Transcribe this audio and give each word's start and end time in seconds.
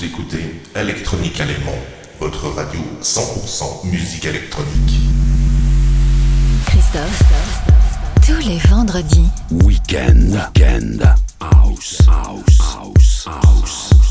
Vous 0.00 0.06
écoutez 0.06 0.62
Electronique 0.74 1.38
Allemand, 1.42 1.76
votre 2.20 2.48
radio 2.48 2.80
100% 3.02 3.86
musique 3.86 4.24
électronique. 4.24 4.98
Christophe, 6.64 7.22
tous 8.26 8.48
les 8.48 8.56
vendredis. 8.70 9.28
Weekend, 9.50 10.32
weekend, 10.32 11.14
house, 11.38 11.98
house, 12.08 12.60
house, 12.60 13.26
house. 13.26 14.09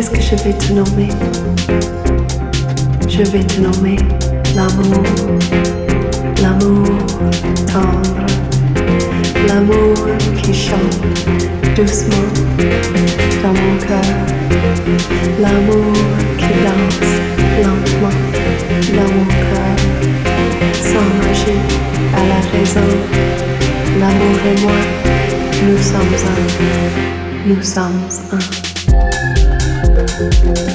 Qu'est-ce 0.00 0.12
que 0.12 0.22
je 0.22 0.44
vais 0.44 0.54
te 0.54 0.72
nommer? 0.72 1.08
Je 3.06 3.22
vais 3.22 3.44
te 3.44 3.60
nommer 3.60 3.96
l'amour, 4.56 5.02
l'amour 6.40 6.86
tendre, 7.66 8.26
l'amour 9.46 9.94
qui 10.42 10.54
chante 10.54 11.02
doucement 11.76 12.30
dans 13.42 13.52
mon 13.52 13.76
cœur, 13.76 14.00
l'amour 15.38 15.92
qui 16.38 16.48
danse 16.64 17.10
lentement 17.62 18.16
dans 18.96 19.12
mon 19.12 19.26
cœur, 19.26 19.76
sans 20.80 21.08
magie 21.20 21.60
à 22.16 22.24
la 22.26 22.58
raison, 22.58 22.88
l'amour 24.00 24.38
et 24.46 24.60
moi, 24.62 24.80
nous 25.68 25.76
sommes 25.76 26.14
un, 26.24 27.48
nous 27.54 27.62
sommes 27.62 28.08
un. 28.32 28.59
Thank 30.20 30.58
you. 30.58 30.69